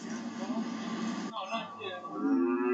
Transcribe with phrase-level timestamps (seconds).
[0.00, 0.10] 行
[1.30, 2.69] 那我让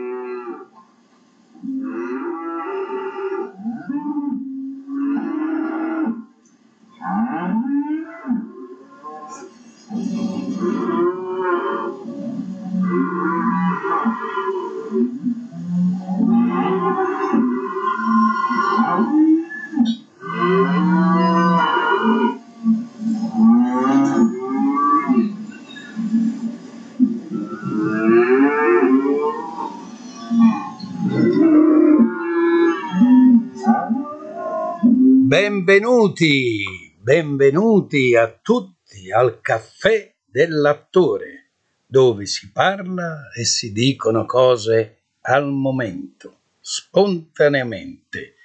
[35.66, 45.50] Benvenuti, benvenuti a tutti al caffè dell'attore, dove si parla e si dicono cose al
[45.50, 48.36] momento, spontaneamente,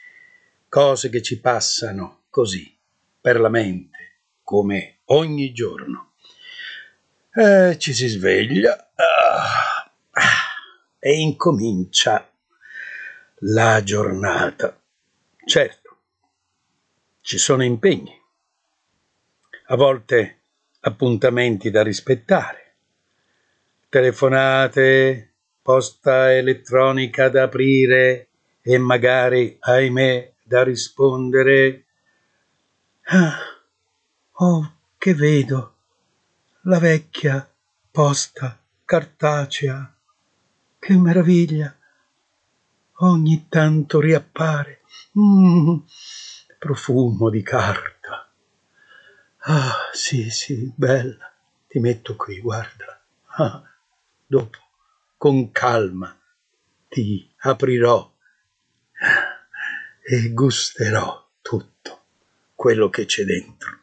[0.67, 2.75] cose che ci passano così,
[3.21, 6.13] per la mente, come ogni giorno.
[7.35, 12.27] Eh, ci si sveglia ah, ah, e incomincia
[13.41, 14.75] la giornata.
[15.45, 15.80] Certo
[17.21, 18.19] ci sono impegni,
[19.67, 20.39] a volte
[20.81, 22.75] appuntamenti da rispettare,
[23.89, 28.29] telefonate, posta elettronica da aprire
[28.61, 31.85] e magari, ahimè, da rispondere.
[33.03, 33.37] Ah,
[34.31, 35.75] oh, che vedo,
[36.63, 37.47] la vecchia
[37.91, 39.95] posta cartacea,
[40.79, 41.75] che meraviglia,
[42.95, 44.81] ogni tanto riappare.
[45.19, 45.77] Mm
[46.61, 48.31] profumo di carta.
[49.45, 51.33] Ah, sì, sì, bella.
[51.67, 53.01] Ti metto qui, guarda.
[53.37, 53.63] Ah,
[54.27, 54.59] dopo,
[55.17, 56.15] con calma,
[56.87, 58.13] ti aprirò
[60.03, 62.03] e gusterò tutto
[62.53, 63.79] quello che c'è dentro.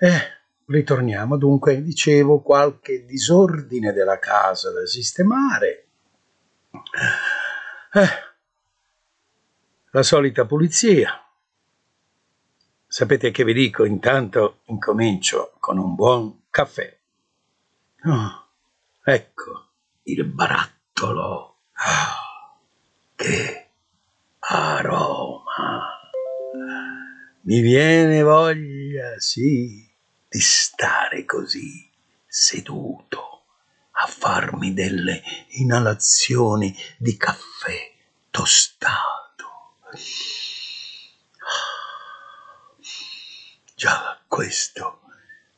[0.00, 0.22] Eh,
[0.66, 5.86] ritorniamo dunque, dicevo, qualche disordine della casa da sistemare.
[7.92, 8.29] Eh,
[9.92, 11.20] la solita pulizia.
[12.86, 13.84] Sapete che vi dico?
[13.84, 16.96] Intanto incomincio con un buon caffè.
[18.04, 18.46] Oh,
[19.04, 19.68] ecco
[20.04, 21.56] il barattolo.
[21.72, 22.58] Oh,
[23.16, 23.68] che
[24.38, 25.98] aroma!
[27.42, 29.88] Mi viene voglia, sì,
[30.28, 31.90] di stare così,
[32.26, 33.44] seduto,
[33.92, 37.92] a farmi delle inalazioni di caffè
[38.30, 39.19] tostato
[43.74, 45.00] Già questo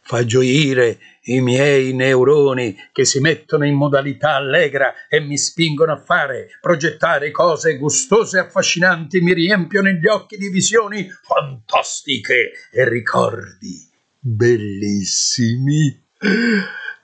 [0.00, 5.96] fa gioire i miei neuroni che si mettono in modalità allegra e mi spingono a
[5.96, 13.88] fare, progettare cose gustose e affascinanti, mi riempiono gli occhi di visioni fantastiche e ricordi
[14.18, 16.04] bellissimi.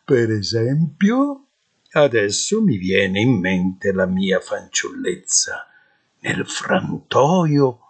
[0.05, 1.47] Per esempio,
[1.93, 5.67] adesso mi viene in mente la mia fanciullezza
[6.21, 7.81] nel frantoio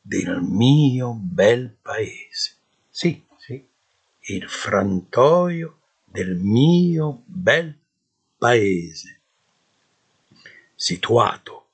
[0.00, 2.56] del mio bel paese.
[2.88, 3.66] Sì, sì,
[4.20, 7.76] il frantoio del mio bel
[8.36, 9.20] paese,
[10.74, 11.66] situato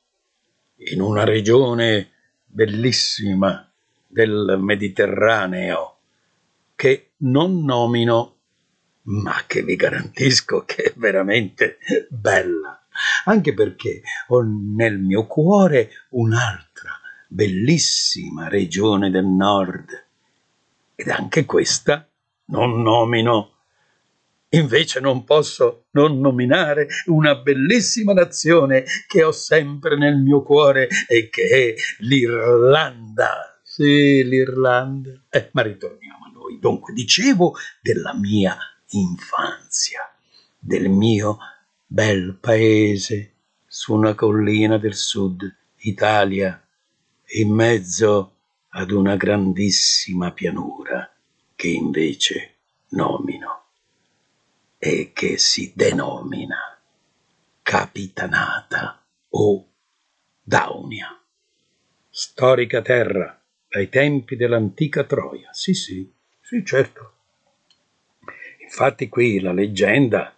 [0.76, 2.10] in una regione
[2.44, 3.70] bellissima
[4.06, 5.98] del Mediterraneo
[6.74, 8.36] che non nomino,
[9.02, 11.78] ma che vi garantisco che è veramente
[12.08, 12.83] bella
[13.24, 20.06] anche perché ho nel mio cuore un'altra bellissima regione del nord
[20.94, 22.08] ed anche questa
[22.46, 23.50] non nomino.
[24.50, 31.28] Invece non posso non nominare una bellissima nazione che ho sempre nel mio cuore e
[31.28, 33.58] che è l'Irlanda.
[33.62, 35.10] Sì, l'Irlanda.
[35.28, 36.60] Eh, ma ritorniamo a noi.
[36.60, 38.56] Dunque, dicevo della mia
[38.90, 40.08] infanzia,
[40.56, 41.38] del mio
[41.86, 43.32] bel paese
[43.66, 46.60] su una collina del sud Italia,
[47.36, 48.36] in mezzo
[48.70, 51.12] ad una grandissima pianura
[51.54, 52.54] che invece
[52.90, 53.64] nomino
[54.78, 56.78] e che si denomina
[57.62, 59.68] Capitanata o
[60.42, 61.18] Daunia.
[62.10, 65.48] Storica terra dai tempi dell'antica Troia.
[65.52, 67.12] Sì, sì, sì, certo.
[68.62, 70.34] Infatti qui la leggenda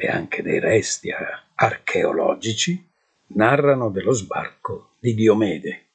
[0.00, 1.10] e anche dei resti
[1.56, 2.88] archeologici
[3.28, 5.86] narrano dello sbarco di Diomede.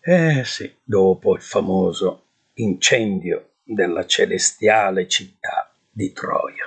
[0.00, 2.22] Eh sì, dopo il famoso
[2.54, 6.64] incendio della celestiale città di Troia.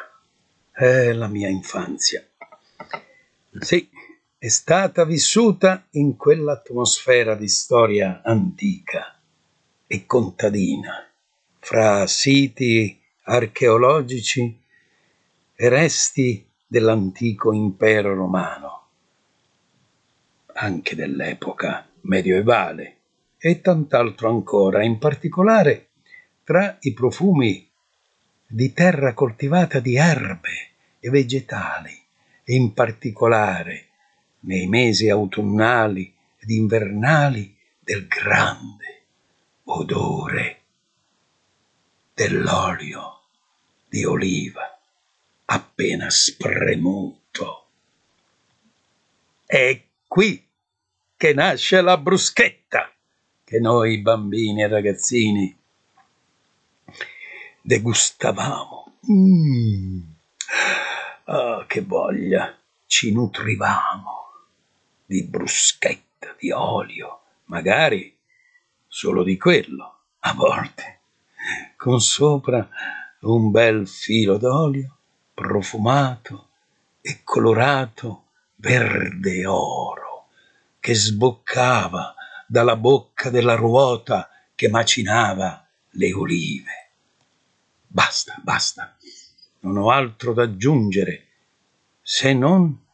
[0.75, 2.27] Eh, la mia infanzia.
[3.59, 3.89] Sì,
[4.37, 9.17] è stata vissuta in quell'atmosfera di storia antica
[9.87, 11.09] e contadina,
[11.59, 14.65] fra siti archeologici
[15.65, 18.87] resti dell'antico impero romano,
[20.53, 22.97] anche dell'epoca medievale
[23.37, 25.89] e tant'altro ancora, in particolare
[26.43, 27.67] tra i profumi
[28.45, 30.69] di terra coltivata di erbe
[30.99, 31.99] e vegetali
[32.43, 33.87] e in particolare
[34.41, 39.03] nei mesi autunnali ed invernali del grande
[39.63, 40.61] odore
[42.13, 43.21] dell'olio
[43.89, 44.76] di oliva
[45.77, 47.67] appena spremuto.
[49.45, 50.43] È qui
[51.15, 52.91] che nasce la bruschetta
[53.43, 55.55] che noi bambini e ragazzini
[57.61, 58.97] degustavamo.
[59.11, 60.01] Mm.
[61.25, 62.57] Oh, che voglia!
[62.87, 64.31] Ci nutrivamo
[65.05, 68.17] di bruschetta, di olio, magari
[68.87, 71.01] solo di quello, a volte,
[71.75, 72.67] con sopra
[73.21, 74.96] un bel filo d'olio
[75.37, 76.49] profumato
[76.99, 80.29] e colorato verde oro
[80.79, 82.15] che sboccava
[82.47, 86.89] dalla bocca della ruota che macinava le olive.
[87.85, 88.97] Basta, basta,
[89.59, 91.27] non ho altro da aggiungere
[92.01, 92.85] se non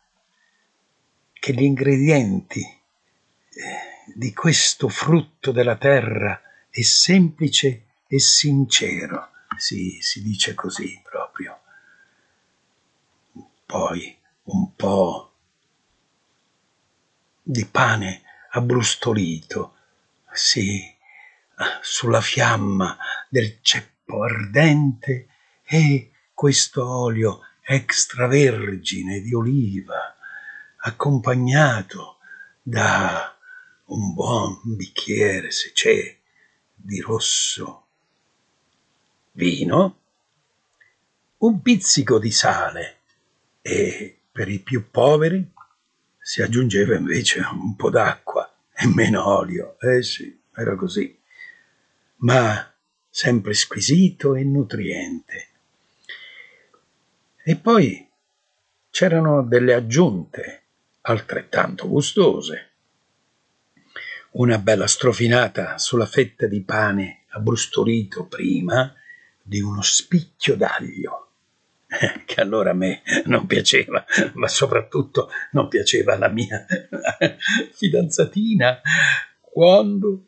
[1.31, 9.29] che gli ingredienti eh, di questo frutto della terra è semplice e sincero.
[9.55, 11.02] Sì, si dice così.
[13.85, 15.33] Poi un po'
[17.41, 18.21] di pane
[18.51, 19.75] abbrustolito,
[20.31, 20.81] sì,
[21.81, 22.97] sulla fiamma
[23.27, 25.27] del ceppo ardente
[25.65, 30.15] e questo olio extravergine di oliva,
[30.77, 32.19] accompagnato
[32.61, 33.37] da
[33.87, 36.17] un buon bicchiere, se c'è,
[36.73, 37.87] di rosso
[39.33, 39.99] vino,
[41.39, 42.99] un pizzico di sale
[43.65, 45.49] e per i più poveri
[46.19, 49.79] si aggiungeva invece un po' d'acqua e meno olio.
[49.79, 51.17] Eh sì, era così.
[52.17, 52.73] Ma
[53.09, 55.47] sempre squisito e nutriente.
[57.41, 58.05] E poi
[58.89, 60.63] c'erano delle aggiunte
[61.01, 62.71] altrettanto gustose.
[64.31, 68.93] Una bella strofinata sulla fetta di pane abbrustolito prima
[69.41, 71.23] di uno spicchio d'aglio
[72.25, 74.03] che allora a me non piaceva,
[74.33, 76.65] ma soprattutto non piaceva la mia
[77.73, 78.81] fidanzatina.
[79.39, 80.27] Quando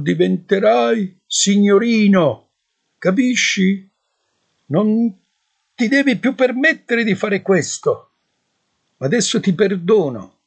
[0.00, 2.50] diventerai signorino,
[2.98, 3.86] capisci?
[4.66, 5.18] Non
[5.74, 8.10] ti devi più permettere di fare questo.
[8.98, 10.40] Adesso ti perdono.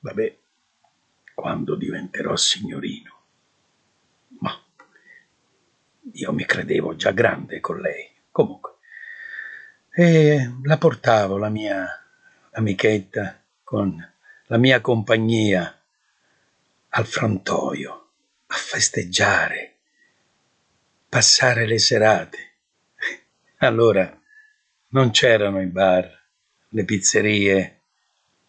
[0.00, 0.36] Vabbè,
[1.34, 3.20] quando diventerò signorino.
[4.40, 4.60] Ma
[6.12, 8.10] io mi credevo già grande con lei.
[8.30, 8.71] Comunque
[9.94, 11.86] e la portavo, la mia
[12.52, 13.94] amichetta, con
[14.46, 15.78] la mia compagnia
[16.88, 18.08] al frantoio,
[18.46, 19.74] a festeggiare,
[21.08, 22.38] passare le serate.
[23.58, 24.18] Allora
[24.88, 26.20] non c'erano i bar,
[26.68, 27.80] le pizzerie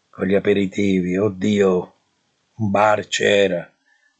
[0.08, 1.94] con gli aperitivi, oddio,
[2.54, 3.70] un bar c'era,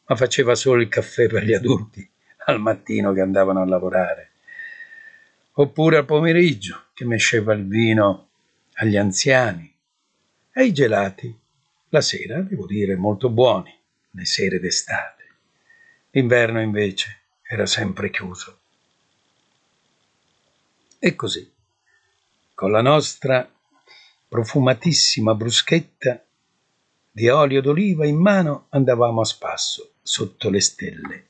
[0.06, 2.06] ma faceva solo il caffè per gli adulti
[2.46, 4.30] al mattino che andavano a lavorare.
[5.52, 8.28] Oppure al pomeriggio che mesceva il vino
[8.74, 9.70] agli anziani
[10.52, 11.36] e i gelati
[11.88, 13.76] la sera, devo dire, molto buoni,
[14.10, 15.22] le sere d'estate.
[16.10, 18.60] L'inverno invece era sempre chiuso.
[20.98, 21.52] E così,
[22.54, 23.48] con la nostra
[24.28, 26.24] profumatissima bruschetta
[27.10, 31.26] di olio d'oliva in mano andavamo a spasso sotto le stelle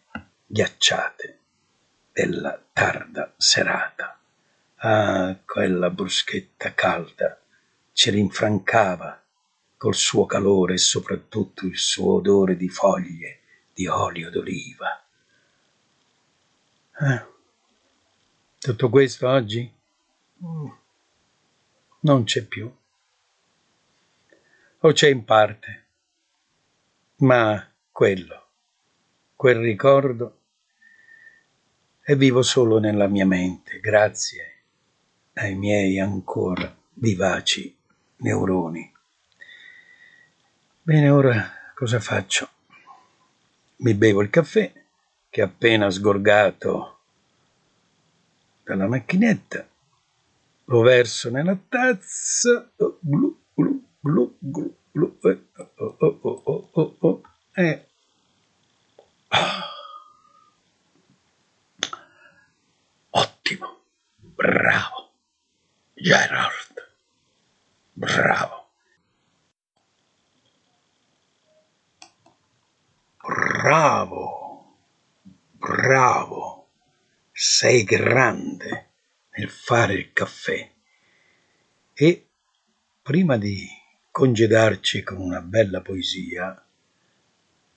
[0.47, 1.39] ghiacciate
[2.13, 4.19] della tarda serata.
[4.87, 7.41] Ah, quella bruschetta calda
[7.93, 9.19] ci rinfrancava
[9.79, 13.41] col suo calore e soprattutto il suo odore di foglie
[13.73, 15.03] di olio d'oliva.
[16.97, 17.27] Ah,
[18.59, 19.73] tutto questo oggi
[20.45, 20.69] mm,
[22.01, 22.71] non c'è più.
[24.81, 25.87] O c'è in parte,
[27.21, 28.49] ma quello,
[29.35, 30.41] quel ricordo
[32.03, 34.54] e vivo solo nella mia mente, grazie
[35.35, 37.75] ai miei ancora vivaci
[38.17, 38.93] neuroni.
[40.83, 42.49] Bene, ora cosa faccio?
[43.77, 44.73] Mi bevo il caffè
[45.29, 46.99] che appena sgorgato
[48.63, 49.67] dalla macchinetta,
[50.67, 56.43] lo verso nella tazza, oh, glu, glu, glu, glu, eh, oh, oh, oh,
[77.85, 78.89] Grande
[79.37, 80.71] nel fare il caffè.
[81.93, 82.27] E
[83.03, 83.67] prima di
[84.11, 86.65] congedarci con una bella poesia,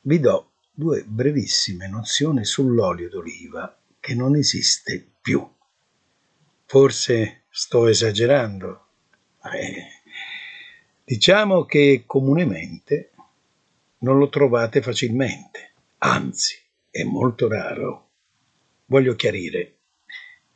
[0.02, 5.48] vi do due brevissime nozioni sull'olio d'oliva che non esiste più.
[6.66, 8.86] Forse sto esagerando.
[9.44, 9.88] Eh,
[11.04, 13.12] diciamo che comunemente
[14.00, 16.56] non lo trovate facilmente, anzi
[16.90, 18.10] è molto raro.
[18.86, 19.77] Voglio chiarire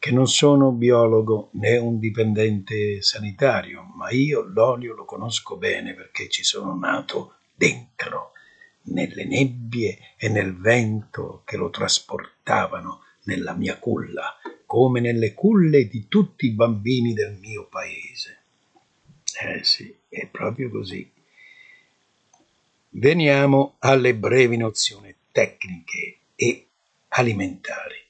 [0.01, 6.27] che non sono biologo né un dipendente sanitario, ma io l'olio lo conosco bene perché
[6.27, 8.31] ci sono nato dentro,
[8.85, 16.07] nelle nebbie e nel vento che lo trasportavano nella mia culla, come nelle culle di
[16.07, 18.39] tutti i bambini del mio paese.
[19.39, 21.07] Eh sì, è proprio così.
[22.89, 26.65] Veniamo alle brevi nozioni tecniche e
[27.09, 28.09] alimentari.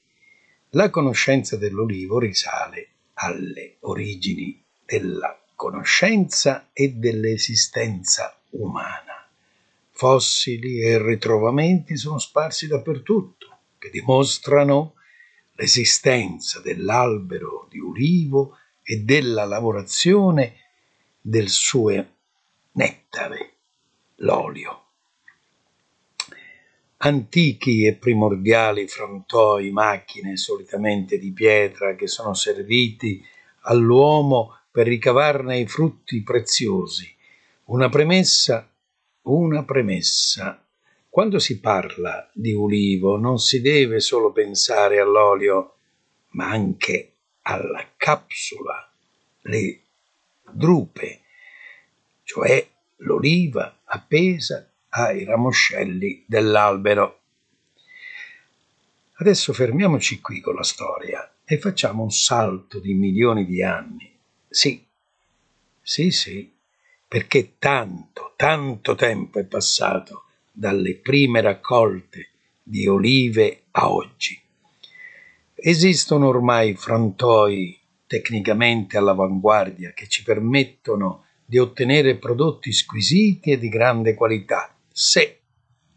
[0.74, 9.28] La conoscenza dell'olivo risale alle origini della conoscenza e dell'esistenza umana.
[9.90, 14.94] Fossili e ritrovamenti sono sparsi dappertutto, che dimostrano
[15.56, 20.56] l'esistenza dell'albero di ulivo e della lavorazione
[21.20, 21.90] del suo
[22.72, 23.56] nettare,
[24.16, 24.91] l'olio.
[27.04, 33.26] Antichi e primordiali frontoi, macchine solitamente di pietra che sono serviti
[33.62, 37.12] all'uomo per ricavarne i frutti preziosi.
[37.66, 38.72] Una premessa,
[39.24, 40.64] una premessa
[41.10, 45.74] quando si parla di ulivo non si deve solo pensare all'olio,
[46.30, 48.90] ma anche alla capsula,
[49.42, 49.82] le
[50.54, 51.22] drupe,
[52.24, 52.66] cioè
[52.98, 57.20] l'oliva appesa ai ramoscelli dell'albero.
[59.16, 64.12] Adesso fermiamoci qui con la storia e facciamo un salto di milioni di anni.
[64.50, 64.84] Sì,
[65.82, 66.52] sì, sì,
[67.08, 72.30] perché tanto, tanto tempo è passato dalle prime raccolte
[72.64, 74.40] di olive a oggi.
[75.54, 84.14] Esistono ormai frantoi tecnicamente all'avanguardia che ci permettono di ottenere prodotti squisiti e di grande
[84.16, 85.40] qualità, se,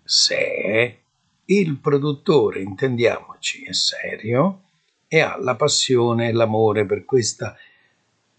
[0.03, 0.99] se
[1.45, 4.63] il produttore, intendiamoci, è serio
[5.07, 7.55] e ha la passione e l'amore per questa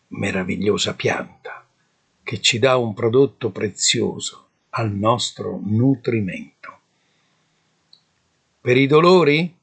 [0.07, 1.63] meravigliosa pianta
[2.23, 6.79] che ci dà un prodotto prezioso al nostro nutrimento.
[8.59, 9.55] Per i dolori?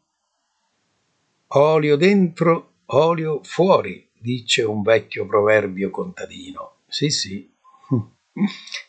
[1.48, 6.76] Olio dentro, olio fuori, dice un vecchio proverbio contadino.
[6.86, 7.52] Sì, sì.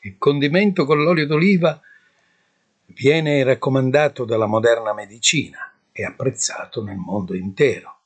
[0.02, 1.82] Il condimento con l'olio d'oliva
[2.96, 7.98] viene raccomandato dalla moderna medicina e apprezzato nel mondo intero.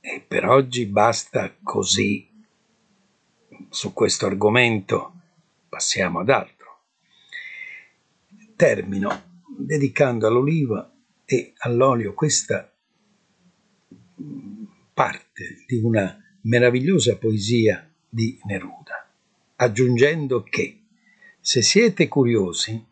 [0.00, 2.28] E per oggi basta così
[3.68, 5.12] su questo argomento.
[5.68, 6.56] Passiamo ad altro
[8.56, 10.90] termino dedicando all'oliva
[11.24, 12.72] e all'olio questa
[14.94, 19.08] parte di una meravigliosa poesia di Neruda,
[19.56, 20.84] aggiungendo che
[21.38, 22.82] se siete curiosi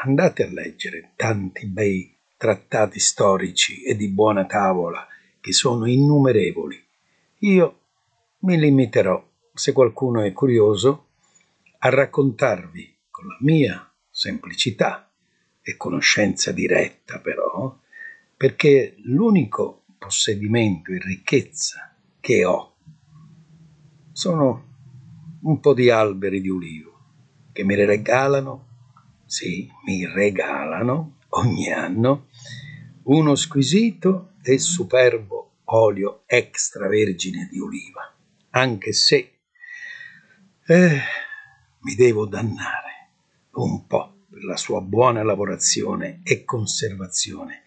[0.00, 5.06] andate a leggere tanti bei trattati storici e di buona tavola
[5.40, 6.86] che sono innumerevoli.
[7.38, 7.80] Io
[8.40, 11.06] mi limiterò, se qualcuno è curioso,
[11.78, 15.10] a raccontarvi con la mia semplicità
[15.60, 17.76] e conoscenza diretta però,
[18.36, 22.76] perché l'unico possedimento e ricchezza che ho
[24.12, 24.66] sono
[25.42, 26.88] un po' di alberi di ulivo
[27.52, 28.67] che mi regalano,
[29.28, 32.28] sì, mi regalano ogni anno
[33.04, 38.10] uno squisito e superbo olio extravergine di oliva,
[38.50, 39.40] anche se
[40.66, 41.00] eh,
[41.80, 43.10] mi devo dannare
[43.52, 47.64] un po' per la sua buona lavorazione e conservazione,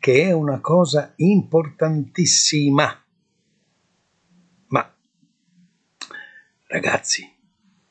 [0.00, 3.04] che è una cosa importantissima.
[4.66, 4.96] Ma,
[6.66, 7.32] ragazzi,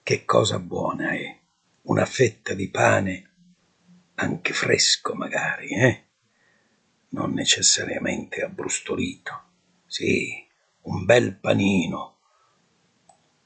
[0.03, 1.42] che cosa buona è
[1.84, 3.32] una fetta di pane,
[4.16, 6.04] anche fresco magari, eh?
[7.10, 9.42] Non necessariamente abbrustolito.
[9.86, 10.46] Sì,
[10.84, 12.18] un bel panino.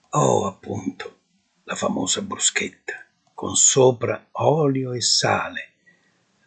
[0.09, 1.19] Oh, appunto,
[1.63, 5.73] la famosa bruschetta con sopra olio e sale,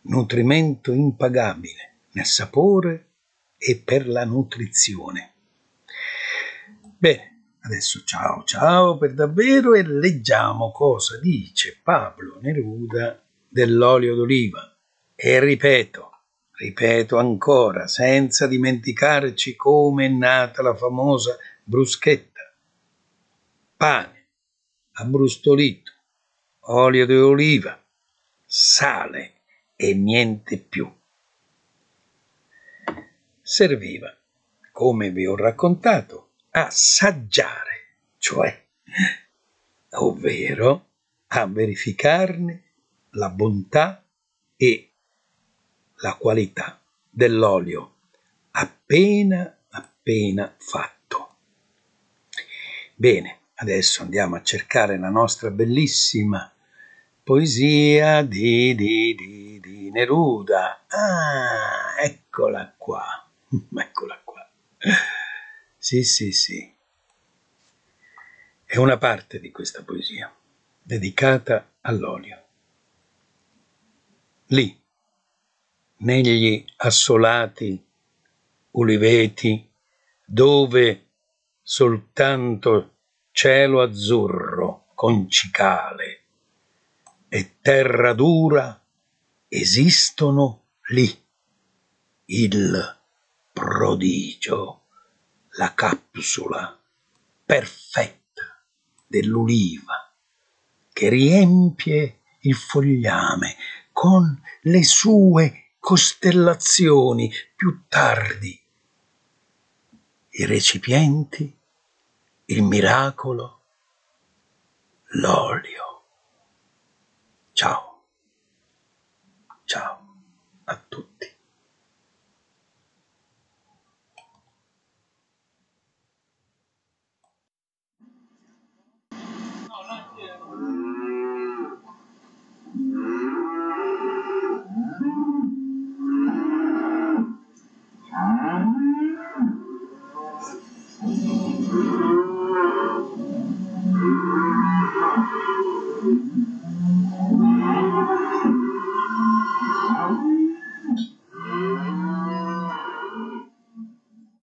[0.03, 3.11] nutrimento impagabile nel sapore
[3.57, 5.35] e per la nutrizione.
[6.99, 7.30] Bene,
[7.63, 14.75] Adesso ciao ciao per davvero e leggiamo cosa dice Pablo Neruda dell'olio d'oliva.
[15.15, 16.11] E ripeto,
[16.53, 22.41] ripeto ancora, senza dimenticarci come è nata la famosa bruschetta.
[23.77, 24.29] Pane
[24.93, 25.93] abbrustolito,
[26.61, 27.79] olio di oliva,
[28.47, 29.43] sale
[29.77, 30.91] e niente più.
[33.43, 34.15] Serviva,
[34.73, 38.67] come vi ho raccontato, assaggiare, cioè,
[39.91, 40.89] ovvero
[41.29, 42.63] a verificarne
[43.11, 44.05] la bontà
[44.57, 44.93] e
[45.97, 47.95] la qualità dell'olio
[48.53, 51.37] appena appena fatto.
[52.95, 56.53] Bene, adesso andiamo a cercare la nostra bellissima
[57.23, 60.85] poesia di, di, di, di Neruda.
[60.89, 63.05] Ah, eccola qua,
[63.77, 64.49] eccola qua.
[65.83, 66.75] Sì, sì, sì.
[68.67, 70.31] È una parte di questa poesia,
[70.83, 72.45] dedicata all'olio.
[74.49, 74.79] Lì,
[76.01, 77.83] negli assolati
[78.73, 79.67] uliveti,
[80.23, 81.07] dove
[81.63, 82.97] soltanto
[83.33, 86.25] cielo azzurro con cicale
[87.31, 88.79] e terra dura
[89.49, 91.11] esistono lì
[92.27, 92.99] il
[93.51, 94.80] prodigio
[95.55, 96.79] la capsula
[97.45, 98.63] perfetta
[99.07, 100.13] dell'uliva
[100.93, 103.57] che riempie il fogliame
[103.91, 108.59] con le sue costellazioni più tardi.
[110.33, 111.59] I recipienti,
[112.47, 113.63] il miracolo,
[115.07, 116.03] l'olio.
[117.53, 117.90] Ciao.